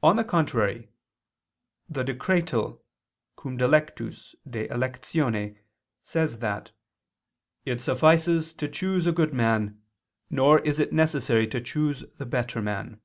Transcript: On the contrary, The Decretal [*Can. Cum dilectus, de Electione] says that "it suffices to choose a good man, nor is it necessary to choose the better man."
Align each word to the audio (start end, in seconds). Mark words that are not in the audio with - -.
On 0.00 0.14
the 0.14 0.22
contrary, 0.22 0.90
The 1.88 2.04
Decretal 2.04 2.80
[*Can. 3.36 3.58
Cum 3.58 3.58
dilectus, 3.58 4.36
de 4.48 4.68
Electione] 4.68 5.58
says 6.04 6.38
that 6.38 6.70
"it 7.64 7.82
suffices 7.82 8.52
to 8.52 8.68
choose 8.68 9.08
a 9.08 9.12
good 9.12 9.34
man, 9.34 9.82
nor 10.30 10.60
is 10.60 10.78
it 10.78 10.92
necessary 10.92 11.48
to 11.48 11.60
choose 11.60 12.04
the 12.16 12.26
better 12.26 12.62
man." 12.62 13.00